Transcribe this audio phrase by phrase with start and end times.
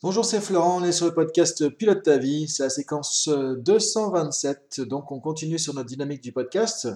[0.00, 4.82] Bonjour, c'est Florent, on est sur le podcast Pilote ta vie, c'est la séquence 227,
[4.82, 6.86] donc on continue sur notre dynamique du podcast.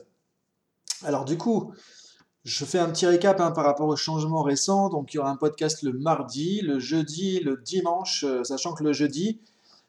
[1.03, 1.75] Alors du coup,
[2.45, 5.31] je fais un petit récap hein, par rapport aux changements récents, donc il y aura
[5.31, 9.41] un podcast le mardi, le jeudi, le dimanche, euh, sachant que le jeudi,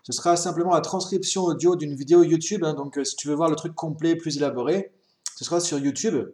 [0.02, 3.36] ce sera simplement la transcription audio d'une vidéo YouTube, hein, donc euh, si tu veux
[3.36, 4.92] voir le truc complet, plus élaboré,
[5.36, 6.32] ce sera sur YouTube.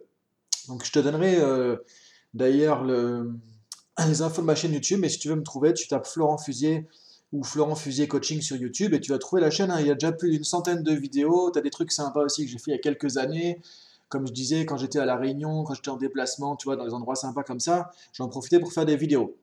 [0.68, 1.76] Donc je te donnerai euh,
[2.32, 3.34] d'ailleurs le,
[4.08, 5.00] les infos de ma chaîne YouTube.
[5.00, 6.86] Mais si tu veux me trouver, tu tapes Florent Fusier
[7.32, 9.70] ou Florent Fusier Coaching sur YouTube et tu vas trouver la chaîne.
[9.70, 9.80] Hein.
[9.80, 11.50] Il y a déjà plus d'une centaine de vidéos.
[11.52, 13.60] Tu as des trucs sympas aussi que j'ai fait il y a quelques années.
[14.08, 16.84] Comme je disais, quand j'étais à La Réunion, quand j'étais en déplacement, tu vois, dans
[16.84, 19.36] des endroits sympas comme ça, j'en profitais pour faire des vidéos.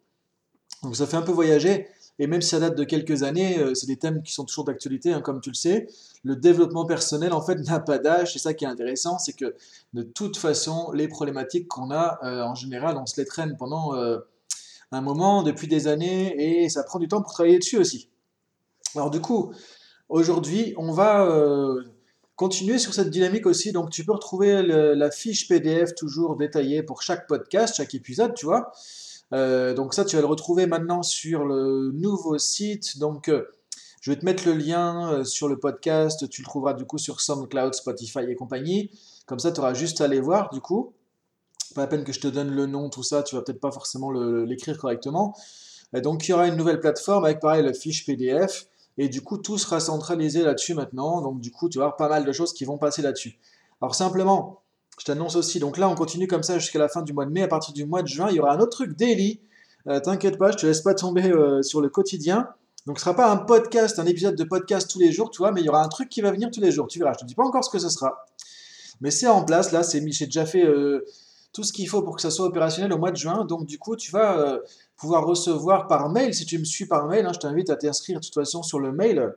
[0.84, 1.88] Donc ça fait un peu voyager.
[2.20, 4.66] Et même si ça date de quelques années, euh, c'est des thèmes qui sont toujours
[4.66, 5.88] d'actualité, hein, comme tu le sais.
[6.24, 8.34] Le développement personnel, en fait, n'a pas d'âge.
[8.34, 9.56] C'est ça qui est intéressant, c'est que
[9.94, 13.96] de toute façon, les problématiques qu'on a, euh, en général, on se les traîne pendant...
[13.96, 14.20] Euh,
[14.92, 18.10] un moment, depuis des années, et ça prend du temps pour travailler dessus aussi.
[18.96, 19.54] Alors du coup,
[20.10, 21.84] aujourd'hui, on va euh,
[22.36, 23.72] continuer sur cette dynamique aussi.
[23.72, 28.46] Donc tu peux retrouver la fiche PDF toujours détaillée pour chaque podcast, chaque épisode, tu
[28.46, 28.72] vois.
[29.34, 32.98] Euh, donc ça, tu vas le retrouver maintenant sur le nouveau site.
[32.98, 33.44] Donc euh,
[34.02, 36.30] je vais te mettre le lien sur le podcast.
[36.30, 38.92] Tu le trouveras du coup sur SoundCloud, Spotify et compagnie.
[39.26, 40.94] Comme ça, tu auras juste à aller voir du coup
[41.78, 43.72] pas la peine que je te donne le nom, tout ça, tu vas peut-être pas
[43.72, 45.36] forcément l'écrire correctement.
[45.94, 48.68] donc il y aura une nouvelle plateforme avec pareil le fiche PDF.
[48.98, 51.22] Et du coup, tout sera centralisé là-dessus maintenant.
[51.22, 53.38] Donc du coup, tu vas avoir pas mal de choses qui vont passer là-dessus.
[53.80, 54.62] Alors simplement,
[55.00, 57.32] je t'annonce aussi, donc là on continue comme ça jusqu'à la fin du mois de
[57.32, 57.44] mai.
[57.44, 59.40] À partir du mois de juin, il y aura un autre truc daily.
[59.88, 62.50] Euh, t'inquiète pas, je te laisse pas tomber euh, sur le quotidien.
[62.88, 65.52] Donc ce sera pas un podcast, un épisode de podcast tous les jours, tu vois,
[65.52, 66.88] mais il y aura un truc qui va venir tous les jours.
[66.88, 68.26] Tu verras, je te dis pas encore ce que ce sera.
[69.02, 71.06] Mais c'est en place, là, c'est j'ai déjà fait euh,
[71.58, 73.44] tout ce qu'il faut pour que ça soit opérationnel au mois de juin.
[73.44, 74.60] Donc du coup, tu vas euh,
[74.96, 78.20] pouvoir recevoir par mail, si tu me suis par mail, hein, je t'invite à t'inscrire
[78.20, 79.34] de toute façon sur le mail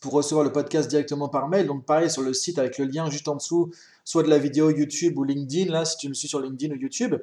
[0.00, 1.66] pour recevoir le podcast directement par mail.
[1.66, 3.72] Donc pareil sur le site avec le lien juste en dessous,
[4.04, 6.78] soit de la vidéo YouTube ou LinkedIn, là si tu me suis sur LinkedIn ou
[6.78, 7.16] YouTube,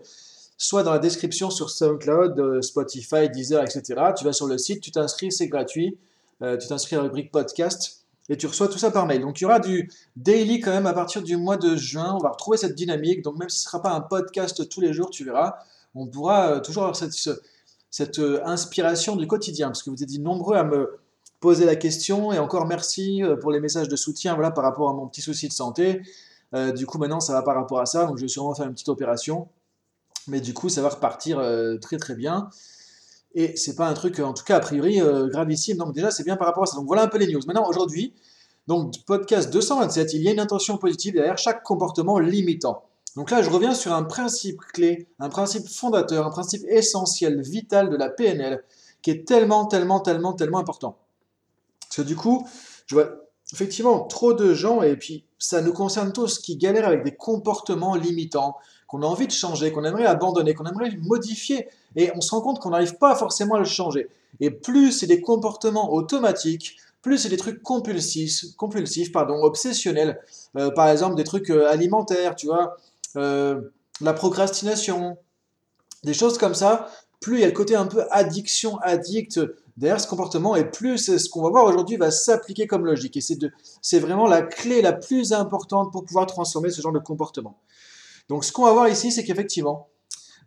[0.58, 4.02] soit dans la description sur SoundCloud, euh, Spotify, Deezer, etc.
[4.18, 5.98] Tu vas sur le site, tu t'inscris, c'est gratuit.
[6.42, 9.22] Euh, tu t'inscris à la rubrique podcast et tu reçois tout ça par mail.
[9.22, 12.14] Donc il y aura du daily quand même à partir du mois de juin.
[12.16, 13.22] On va retrouver cette dynamique.
[13.22, 15.56] Donc même si ce ne sera pas un podcast tous les jours, tu verras,
[15.96, 19.68] on pourra euh, toujours avoir cette, euh, inspiration du quotidien.
[19.68, 21.00] Parce que vous êtes dit nombreux à me
[21.40, 22.32] poser la question.
[22.32, 25.22] Et encore merci euh, pour les messages de soutien voilà, par rapport à mon petit
[25.22, 26.02] souci de santé.
[26.76, 28.06] du coup maintenant ça va par rapport à ça.
[28.06, 29.50] Donc je vais sûrement faire une petite opération.
[30.28, 31.42] Mais du coup ça va repartir
[31.82, 32.50] très très bien.
[33.36, 35.78] Et c'est pas un truc, en tout cas, a priori, euh, gravissime.
[35.78, 36.76] Donc déjà, c'est bien par rapport à ça.
[36.76, 37.42] Donc voilà un peu les news.
[37.48, 38.14] Maintenant, aujourd'hui,
[38.68, 42.84] donc podcast 227, il y a une intention positive derrière chaque comportement limitant.
[43.16, 47.90] Donc là, je reviens sur un principe clé, un principe fondateur, un principe essentiel, vital
[47.90, 48.64] de la PNL,
[49.02, 50.98] qui est tellement, tellement, tellement, tellement important.
[51.82, 52.48] Parce que du coup,
[52.88, 53.10] je vois
[53.52, 57.96] effectivement trop de gens, et puis ça nous concerne tous, qui galèrent avec des comportements
[57.96, 58.56] limitants,
[58.94, 62.42] qu'on a envie de changer, qu'on aimerait abandonner, qu'on aimerait modifier, et on se rend
[62.42, 64.08] compte qu'on n'arrive pas forcément à le changer.
[64.40, 70.22] Et plus c'est des comportements automatiques, plus c'est des trucs compulsifs, compulsifs pardon, obsessionnels,
[70.58, 72.78] euh, par exemple des trucs euh, alimentaires, tu vois,
[73.16, 73.62] euh,
[74.00, 75.18] la procrastination,
[76.04, 76.88] des choses comme ça,
[77.20, 79.40] plus il y a le côté un peu addiction, addict
[79.76, 83.18] derrière ce comportement, et plus ce qu'on va voir aujourd'hui va s'appliquer comme logique.
[83.18, 83.22] Et
[83.82, 87.58] c'est vraiment la clé la plus importante pour pouvoir transformer ce genre de comportement.
[88.30, 89.90] Donc ce qu'on va voir ici, c'est qu'effectivement,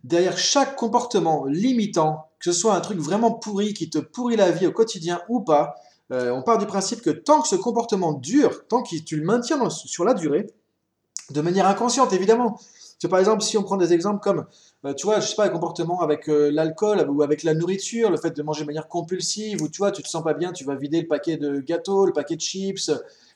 [0.03, 4.51] derrière chaque comportement limitant, que ce soit un truc vraiment pourri qui te pourrit la
[4.51, 5.75] vie au quotidien ou pas,
[6.11, 9.25] euh, on part du principe que tant que ce comportement dure, tant que tu le
[9.25, 10.47] maintiens sur la durée,
[11.31, 12.57] de manière inconsciente évidemment.
[13.09, 14.45] par exemple, si on prend des exemples comme,
[14.85, 18.09] euh, tu vois, je sais pas, un comportement avec euh, l'alcool ou avec la nourriture,
[18.09, 20.53] le fait de manger de manière compulsive, ou tu vois, tu te sens pas bien,
[20.53, 22.91] tu vas vider le paquet de gâteaux, le paquet de chips,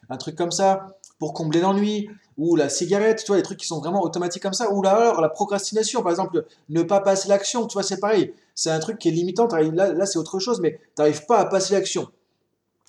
[0.09, 2.09] un truc comme ça pour combler l'ennui,
[2.39, 4.93] ou la cigarette, tu vois, des trucs qui sont vraiment automatiques comme ça, ou là
[4.95, 8.79] alors la procrastination, par exemple, ne pas passer l'action, tu vois, c'est pareil, c'est un
[8.79, 11.75] truc qui est limitant, là, là c'est autre chose, mais tu n'arrives pas à passer
[11.75, 12.07] l'action.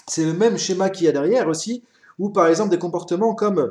[0.09, 1.85] C'est le même schéma qu'il y a derrière aussi,
[2.19, 3.71] ou par exemple des comportements comme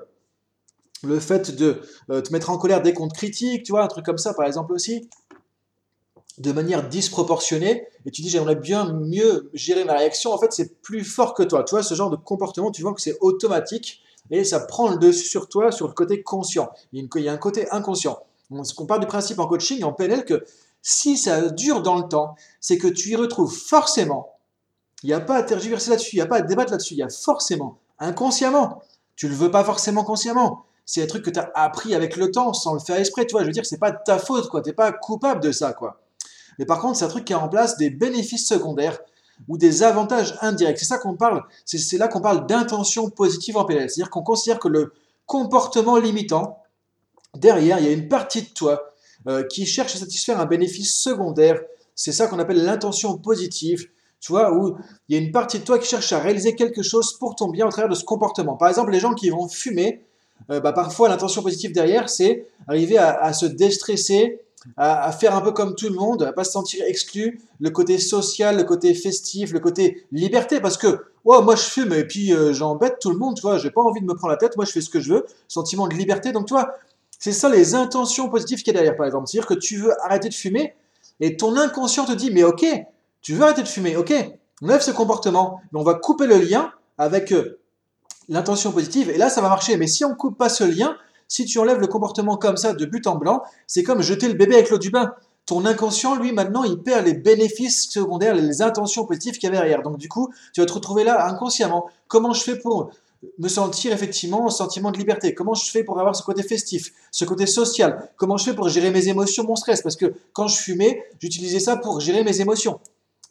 [1.03, 1.81] le fait de
[2.11, 4.35] euh, te mettre en colère dès qu'on te critique, tu vois, un truc comme ça
[4.35, 5.09] par exemple aussi,
[6.37, 10.79] de manière disproportionnée, et tu dis j'aimerais bien mieux gérer ma réaction, en fait c'est
[10.83, 14.03] plus fort que toi, tu vois, ce genre de comportement, tu vois que c'est automatique,
[14.29, 16.69] et ça prend le dessus sur toi, sur le côté conscient.
[16.93, 18.19] Il y a un côté inconscient.
[18.49, 20.45] On, qu'on part du principe en coaching, en PNL, que
[20.81, 24.35] si ça dure dans le temps, c'est que tu y retrouves forcément,
[25.03, 26.97] il n'y a pas à tergiverser là-dessus, il n'y a pas à débattre là-dessus, il
[26.97, 28.81] y a forcément, inconsciemment,
[29.15, 32.15] tu ne le veux pas forcément consciemment, c'est un truc que tu as appris avec
[32.17, 34.49] le temps, sans le faire exprès, tu vois, je veux dire, c'est pas ta faute,
[34.49, 36.01] quoi, n'es pas coupable de ça, quoi.
[36.59, 38.99] Mais par contre, c'est un truc qui a en place des bénéfices secondaires
[39.47, 40.79] ou des avantages indirects.
[40.79, 43.89] C'est ça qu'on parle, c'est là qu'on parle d'intention positive en PNL.
[43.89, 44.93] C'est-à-dire qu'on considère que le
[45.25, 46.59] comportement limitant,
[47.35, 48.93] derrière, il y a une partie de toi
[49.27, 51.61] euh, qui cherche à satisfaire un bénéfice secondaire.
[51.95, 53.87] C'est ça qu'on appelle l'intention positive.
[54.19, 54.77] Tu vois, où
[55.09, 57.49] il y a une partie de toi qui cherche à réaliser quelque chose pour ton
[57.49, 58.55] bien au travers de ce comportement.
[58.55, 60.03] Par exemple, les gens qui vont fumer,
[60.49, 64.41] euh, bah, parfois l'intention positive derrière, c'est arriver à, se déstresser,
[64.77, 67.97] à, faire un peu comme tout le monde, à pas se sentir exclu, le côté
[67.97, 72.33] social, le côté festif, le côté liberté, parce que oh, moi je fume et puis
[72.33, 74.55] euh, j'embête tout le monde, tu vois, j'ai pas envie de me prendre la tête,
[74.57, 76.75] moi je fais ce que je veux, sentiment de liberté, donc toi,
[77.19, 79.93] c'est ça les intentions positives qu'il y a derrière, par exemple, c'est-à-dire que tu veux
[80.03, 80.75] arrêter de fumer
[81.19, 82.65] et ton inconscient te dit, mais ok,
[83.21, 84.13] tu veux arrêter de fumer, ok,
[84.61, 87.59] on lève ce comportement, mais on va couper le lien avec euh,
[88.29, 89.77] l'intention positive, et là ça va marcher.
[89.77, 90.95] Mais si on coupe pas ce lien,
[91.31, 94.33] si tu enlèves le comportement comme ça de but en blanc, c'est comme jeter le
[94.33, 95.13] bébé avec l'eau du bain.
[95.45, 99.55] Ton inconscient, lui, maintenant, il perd les bénéfices secondaires, les intentions positives qu'il y avait
[99.55, 99.81] derrière.
[99.81, 101.85] Donc, du coup, tu vas te retrouver là inconsciemment.
[102.09, 102.91] Comment je fais pour
[103.39, 105.33] me sentir effectivement un sentiment de liberté?
[105.33, 108.09] Comment je fais pour avoir ce côté festif, ce côté social?
[108.17, 109.81] Comment je fais pour gérer mes émotions, mon stress?
[109.81, 112.81] Parce que quand je fumais, j'utilisais ça pour gérer mes émotions,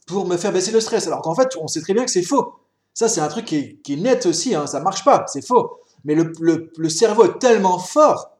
[0.07, 1.07] pour me faire baisser le stress.
[1.07, 2.55] Alors qu'en fait, on sait très bien que c'est faux.
[2.95, 5.81] Ça, c'est un truc qui est, net aussi, hein, ça marche pas, c'est faux.
[6.05, 8.37] Mais le, cerveau est tellement fort,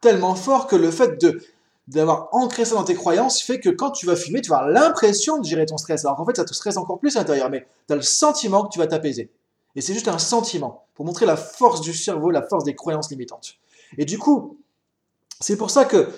[0.00, 1.40] tellement fort que le fait de
[1.88, 4.72] d'avoir ancré ça dans tes croyances fait que quand tu vas fumer, tu vas avoir
[4.72, 6.04] l'impression de gérer ton stress.
[6.04, 8.64] Alors qu'en fait, ça te stresse encore plus à l'intérieur, mais tu as le sentiment
[8.64, 9.30] que tu vas t'apaiser.
[9.74, 13.10] Et c'est juste un sentiment pour montrer la force du cerveau, la force des croyances
[13.10, 13.56] limitantes.
[13.98, 14.58] Et du coup,
[15.40, 16.08] c'est pour ça que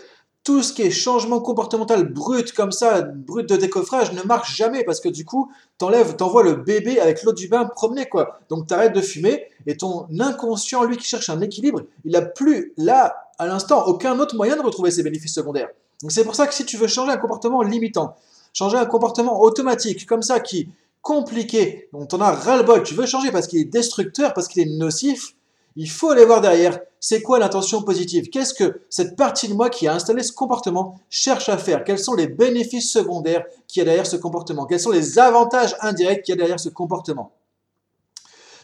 [0.44, 4.84] tout ce qui est changement comportemental brut comme ça, brut de décoffrage, ne marche jamais
[4.84, 8.38] parce que du coup, t'enlèves, t'envoies le bébé avec l'eau du bain promener quoi.
[8.50, 12.74] Donc t'arrêtes de fumer et ton inconscient, lui qui cherche un équilibre, il a plus
[12.76, 15.70] là, à l'instant, aucun autre moyen de retrouver ses bénéfices secondaires.
[16.02, 18.14] Donc c'est pour ça que si tu veux changer un comportement limitant,
[18.52, 20.68] changer un comportement automatique comme ça qui
[21.00, 24.78] compliqué, dont on a ras-le-bol, tu veux changer parce qu'il est destructeur, parce qu'il est
[24.78, 25.34] nocif,
[25.76, 28.30] il faut aller voir derrière, c'est quoi l'intention positive?
[28.30, 31.84] Qu'est-ce que cette partie de moi qui a installé ce comportement cherche à faire?
[31.84, 34.66] Quels sont les bénéfices secondaires qu'il y a derrière ce comportement?
[34.66, 37.32] Quels sont les avantages indirects qu'il y a derrière ce comportement?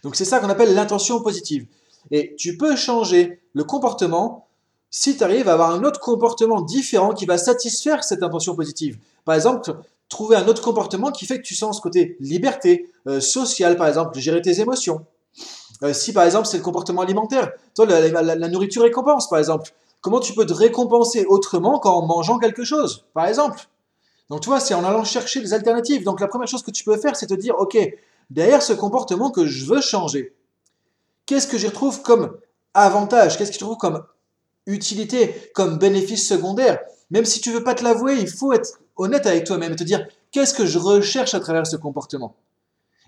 [0.03, 1.67] Donc c'est ça qu'on appelle l'intention positive.
[2.11, 4.47] Et tu peux changer le comportement
[4.91, 8.99] si tu arrives à avoir un autre comportement différent qui va satisfaire cette intention positive.
[9.25, 9.77] Par exemple,
[10.09, 13.87] trouver un autre comportement qui fait que tu sens ce côté liberté, euh, social par
[13.87, 15.05] exemple, gérer tes émotions.
[15.83, 20.21] Euh, si par exemple c'est le comportement alimentaire, toi la, nourriture récompense par exemple, comment
[20.21, 23.69] tu peux te récompenser autrement qu'en mangeant quelque chose par exemple?
[24.31, 26.05] Donc tu vois, c'est en allant chercher des alternatives.
[26.05, 27.77] Donc la première chose que tu peux faire, c'est te dire, ok,
[28.31, 30.35] derrière ce comportement que je veux changer,
[31.27, 32.37] qu'est-ce que j'y retrouve comme
[32.73, 33.37] avantage?
[33.37, 34.05] Qu'est-ce que je trouve comme
[34.67, 36.79] utilité, comme bénéfice secondaire?
[37.11, 39.83] Même si tu veux pas te l'avouer, il faut être honnête avec toi-même et te
[39.83, 42.37] dire, qu'est-ce que je recherche à travers ce comportement?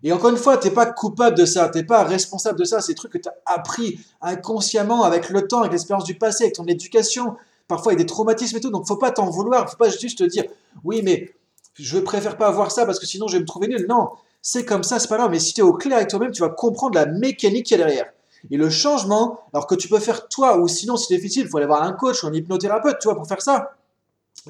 [0.04, 2.64] Et encore une fois, tu n'es pas coupable de ça, tu n'es pas responsable de
[2.64, 2.80] ça.
[2.80, 6.44] C'est des trucs que tu as appris inconsciemment avec le temps, avec l'expérience du passé,
[6.44, 7.36] avec ton éducation.
[7.68, 8.70] Parfois, il y a des traumatismes et tout.
[8.70, 9.70] Donc, faut pas t'en vouloir.
[9.70, 10.44] faut pas juste te dire,
[10.82, 11.32] oui, mais
[11.74, 13.86] je préfère pas avoir ça parce que sinon, je vais me trouver nul.
[13.88, 14.08] Non,
[14.40, 15.30] c'est comme ça, c'est pas grave.
[15.30, 17.78] Mais si tu es au clair avec toi-même, tu vas comprendre la mécanique qui est
[17.78, 18.06] derrière.
[18.50, 21.48] Et le changement, alors que tu peux faire toi, ou sinon, si c'est difficile, il
[21.48, 23.76] faut aller voir un coach ou un hypnothérapeute, tu vois, pour faire ça.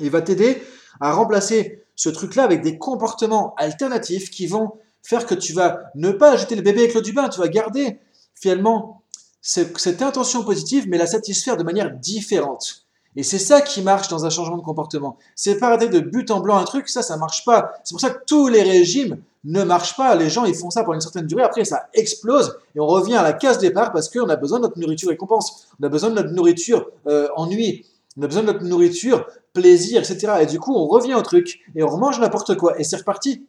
[0.00, 0.62] Il va t'aider
[0.99, 4.72] à remplacer ce truc-là avec des comportements alternatifs qui vont
[5.02, 7.49] faire que tu vas ne pas jeter le bébé avec l'eau du bain, tu vas
[7.49, 7.99] garder
[8.35, 9.02] finalement
[9.40, 12.87] cette intention positive, mais la satisfaire de manière différente.
[13.16, 15.18] Et c'est ça qui marche dans un changement de comportement.
[15.35, 17.73] C'est pas arrêter de but en blanc un truc, ça, ça marche pas.
[17.85, 20.14] C'est pour ça que tous les régimes ne marchent pas.
[20.14, 23.16] Les gens, ils font ça pour une certaine durée, après ça explose et on revient
[23.16, 25.68] à la case départ parce qu'on a besoin de notre nourriture récompense.
[25.80, 27.85] On a besoin de notre nourriture euh, ennui.
[28.16, 30.35] On a besoin de notre nourriture plaisir, etc.
[30.40, 33.44] Et du coup, on revient au truc et on remange n'importe quoi et c'est reparti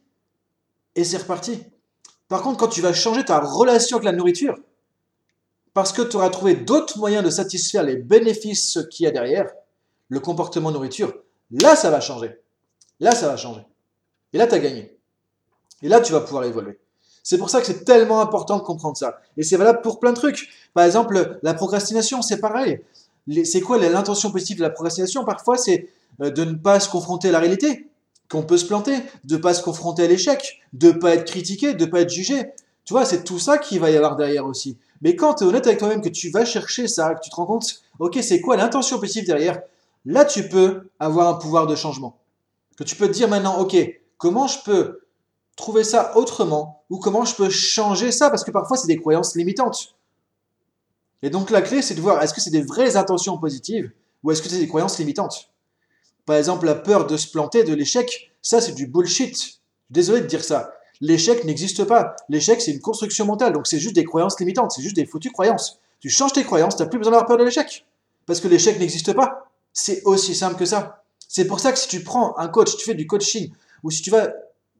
[0.95, 1.63] et c'est reparti.
[2.27, 4.55] Par contre, quand tu vas changer ta relation avec la nourriture,
[5.73, 9.51] parce que tu auras trouvé d'autres moyens de satisfaire les bénéfices qu'il y a derrière,
[10.09, 11.13] le comportement nourriture,
[11.51, 12.37] là, ça va changer.
[12.99, 13.61] Là, ça va changer.
[14.33, 14.97] Et là, tu as gagné.
[15.81, 16.79] Et là, tu vas pouvoir évoluer.
[17.23, 19.19] C'est pour ça que c'est tellement important de comprendre ça.
[19.37, 20.49] Et c'est valable pour plein de trucs.
[20.73, 22.81] Par exemple, la procrastination, c'est pareil.
[23.45, 25.23] C'est quoi l'intention positive de la procrastination?
[25.23, 25.89] Parfois, c'est
[26.21, 27.87] euh, de ne pas se confronter à la réalité
[28.29, 31.85] qu'on peut se planter, de pas se confronter à l'échec, de pas être critiqué, de
[31.85, 32.51] pas être jugé.
[32.85, 34.77] Tu vois, c'est tout ça qui va y avoir derrière aussi.
[35.01, 37.35] Mais quand tu es honnête avec toi-même, que tu vas chercher ça, que tu te
[37.35, 39.61] rends compte, ok, c'est quoi l'intention positive derrière,
[40.05, 42.17] là tu peux avoir un pouvoir de changement.
[42.77, 43.75] Que tu peux te dire maintenant, ok,
[44.17, 45.01] comment je peux
[45.55, 49.35] trouver ça autrement, ou comment je peux changer ça, parce que parfois c'est des croyances
[49.35, 49.95] limitantes.
[51.21, 53.91] Et donc la clé, c'est de voir, est-ce que c'est des vraies intentions positives,
[54.23, 55.52] ou est-ce que c'est des croyances limitantes?
[56.25, 59.61] Par exemple, la peur de se planter, de l'échec, ça c'est du bullshit.
[59.89, 60.73] Désolé de dire ça.
[61.01, 62.15] L'échec n'existe pas.
[62.29, 65.31] L'échec, c'est une construction mentale, donc c'est juste des croyances limitantes, c'est juste des foutues
[65.31, 65.79] croyances.
[65.99, 67.85] Tu changes tes croyances, tu n'as plus besoin d'avoir peur de l'échec.
[68.25, 69.49] Parce que l'échec n'existe pas.
[69.73, 71.03] C'est aussi simple que ça.
[71.27, 73.51] C'est pour ça que si tu prends un coach, tu fais du coaching,
[73.83, 74.29] ou si tu vas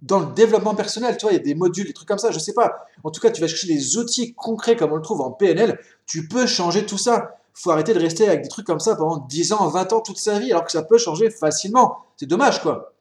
[0.02, 2.30] dans le développement personnel, tu vois, il y a des modules, des trucs comme ça,
[2.32, 2.86] je sais pas.
[3.04, 5.80] En tout cas, tu vas chercher des outils concrets comme on le trouve en PNL,
[6.06, 7.38] tu peux changer tout ça.
[7.54, 10.18] Faut arrêter de rester avec des trucs comme ça pendant 10 ans, 20 ans, toute
[10.18, 11.98] sa vie, alors que ça peut changer facilement.
[12.18, 12.94] C'est dommage, quoi.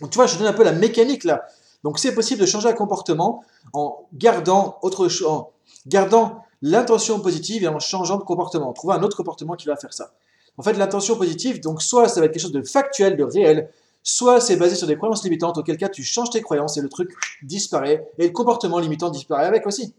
[0.00, 1.44] Donc, tu vois, je donne un peu la mécanique là.
[1.84, 5.50] Donc, c'est possible de changer un comportement en gardant autre en
[5.86, 8.72] gardant l'intention positive et en changeant de comportement.
[8.72, 10.12] Trouver un autre comportement qui va faire ça.
[10.58, 13.70] En fait, l'intention positive, donc soit ça va être quelque chose de factuel, de réel,
[14.02, 16.88] soit c'est basé sur des croyances limitantes, auquel cas tu changes tes croyances et le
[16.88, 17.10] truc
[17.42, 19.94] disparaît, et le comportement limitant disparaît avec aussi.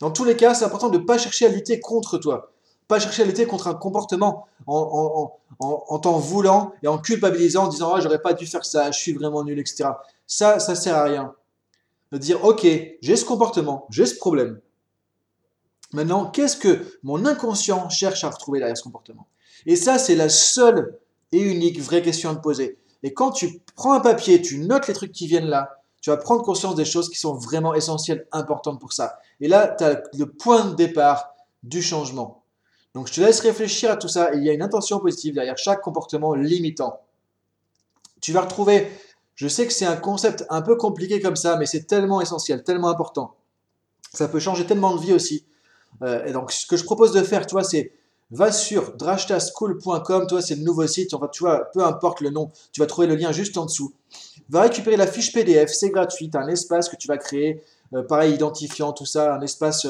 [0.00, 2.52] Dans tous les cas, c'est important de ne pas chercher à lutter contre toi,
[2.88, 5.30] pas chercher à lutter contre un comportement en,
[6.02, 9.12] t'en voulant et en culpabilisant, en disant ah, j'aurais pas dû faire ça, je suis
[9.12, 9.90] vraiment nul, etc.
[10.26, 11.34] Ça, ça sert à rien.
[12.12, 12.66] De dire ok,
[13.00, 14.60] j'ai ce comportement, j'ai ce problème.
[15.92, 19.28] Maintenant, qu'est-ce que mon inconscient cherche à retrouver derrière ce comportement?
[19.64, 20.98] Et ça, c'est la seule
[21.32, 22.78] et unique vraie question à te poser.
[23.02, 26.18] Et quand tu prends un papier, tu notes les trucs qui viennent là, tu vas
[26.18, 29.20] prendre conscience des choses qui sont vraiment essentielles, importantes pour ça.
[29.40, 32.44] Et là, tu as le point de départ du changement.
[32.92, 34.34] Donc, je te laisse réfléchir à tout ça.
[34.34, 37.00] Il y a une intention positive derrière chaque comportement limitant.
[38.20, 38.86] Tu vas retrouver,
[39.34, 42.64] je sais que c'est un concept un peu compliqué comme ça, mais c'est tellement essentiel,
[42.64, 43.36] tellement important.
[44.12, 45.46] Ça peut changer tellement de vie aussi.
[46.02, 47.92] Euh, et donc, ce que je propose de faire, tu vois, c'est
[48.30, 52.80] va sur drashtaschool.com, toi, c'est le nouveau site, tu vois, peu importe le nom, tu
[52.80, 53.92] vas trouver le lien juste en dessous.
[54.48, 57.62] Va récupérer la fiche PDF, c'est gratuit, un espace que tu vas créer,
[57.94, 59.86] euh, pareil, identifiant, tout ça, un espace.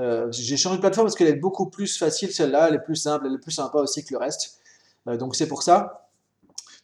[0.00, 2.96] Euh, j'ai changé de plateforme parce qu'elle est beaucoup plus facile, celle-là, elle est plus
[2.96, 4.58] simple, elle est plus sympa aussi que le reste.
[5.06, 6.04] donc, c'est pour ça.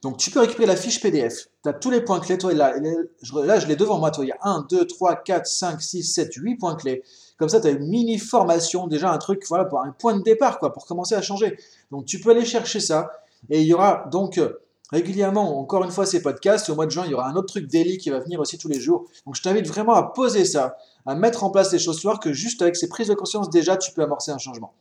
[0.03, 1.49] Donc, tu peux récupérer la fiche PDF.
[1.63, 2.39] Tu as tous les points clés.
[2.39, 4.11] Toi, là, là je l'ai devant moi.
[4.11, 7.03] Toi, il y a 1, 2, 3, 4, 5, 6, 7, 8 points clés.
[7.41, 10.59] Comme ça, tu as une mini formation, déjà un truc, voilà, un point de départ,
[10.59, 11.57] quoi, pour commencer à changer.
[11.91, 13.11] Donc, tu peux aller chercher ça.
[13.49, 14.61] Et il y aura donc euh,
[14.93, 16.69] régulièrement, encore une fois, ces podcasts.
[16.69, 18.59] Au mois de juin, il y aura un autre truc daily qui va venir aussi
[18.59, 19.07] tous les jours.
[19.25, 22.31] Donc, je t'invite vraiment à poser ça, à mettre en place les choses, voir que
[22.31, 24.75] juste avec ces prises de conscience, déjà, tu peux amorcer un changement.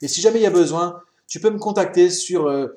[0.00, 2.46] Et si jamais il y a besoin, tu peux me contacter sur.
[2.46, 2.68] Euh,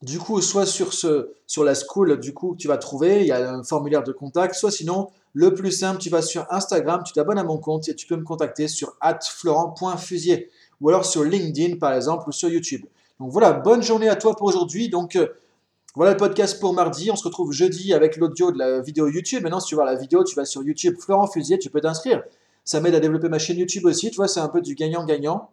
[0.00, 3.32] du coup, soit sur, ce, sur la school, du coup, tu vas trouver, il y
[3.32, 7.12] a un formulaire de contact, soit sinon, le plus simple, tu vas sur Instagram, tu
[7.12, 11.76] t'abonnes à mon compte et tu peux me contacter sur florent.fusier ou alors sur LinkedIn
[11.76, 12.84] par exemple ou sur YouTube.
[13.20, 14.88] Donc voilà, bonne journée à toi pour aujourd'hui.
[14.88, 15.28] Donc euh,
[15.94, 17.10] voilà le podcast pour mardi.
[17.10, 19.42] On se retrouve jeudi avec l'audio de la vidéo YouTube.
[19.42, 22.22] Maintenant, si tu veux la vidéo, tu vas sur YouTube Florent Fusier, tu peux t'inscrire.
[22.64, 24.10] Ça m'aide à développer ma chaîne YouTube aussi.
[24.10, 25.50] Tu vois, c'est un peu du gagnant-gagnant.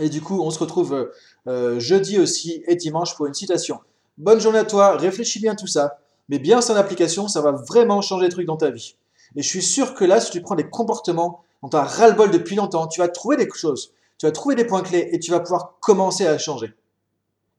[0.00, 1.12] Et du coup, on se retrouve euh,
[1.46, 3.78] euh, jeudi aussi et dimanche pour une citation.
[4.18, 5.98] Bonne journée à toi, réfléchis bien tout ça,
[6.28, 8.96] mais bien en application, ça va vraiment changer des trucs dans ta vie.
[9.36, 12.30] Et je suis sûr que là, si tu prends des comportements dont tu as ras-le-bol
[12.30, 15.30] depuis longtemps, tu vas trouver des choses, tu vas trouver des points clés et tu
[15.30, 16.72] vas pouvoir commencer à changer.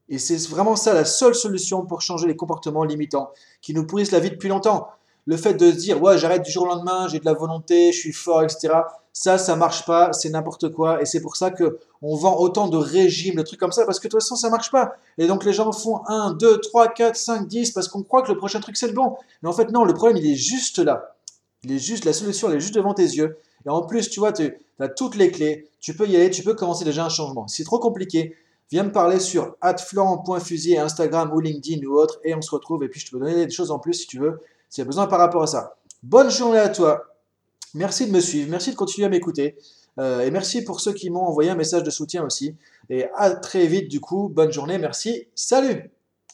[0.08, 3.30] Et c'est vraiment ça la seule solution pour changer les comportements limitants
[3.60, 4.88] qui nous pourrissent la vie depuis longtemps.
[5.26, 7.92] Le fait de se dire, ouais, j'arrête du jour au lendemain, j'ai de la volonté,
[7.92, 8.74] je suis fort, etc.
[9.18, 11.00] Ça, ça marche pas, c'est n'importe quoi.
[11.00, 13.98] Et c'est pour ça que on vend autant de régimes, de trucs comme ça, parce
[13.98, 14.96] que de toute façon, ça marche pas.
[15.16, 18.30] Et donc les gens font 1, 2, 3, 4, 5, 10, parce qu'on croit que
[18.30, 19.16] le prochain truc, c'est le bon.
[19.40, 21.14] Mais en fait, non, le problème, il est juste là.
[21.64, 23.38] Il est juste, la solution, elle est juste devant tes yeux.
[23.64, 25.70] Et en plus, tu vois, tu as toutes les clés.
[25.80, 27.48] Tu peux y aller, tu peux commencer déjà un changement.
[27.48, 28.36] Si c'est trop compliqué,
[28.70, 32.84] viens me parler sur atflorent.fusier, Instagram ou LinkedIn ou autre, et on se retrouve.
[32.84, 34.84] Et puis, je te peux donner des choses en plus si tu veux, s'il y
[34.84, 35.76] a besoin par rapport à ça.
[36.02, 37.15] Bonne journée à toi.
[37.76, 39.54] Merci de me suivre, merci de continuer à m'écouter.
[39.98, 42.54] Euh, et merci pour ceux qui m'ont envoyé un message de soutien aussi.
[42.88, 45.95] Et à très vite du coup, bonne journée, merci, salut